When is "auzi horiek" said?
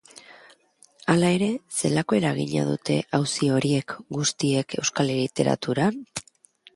3.17-3.95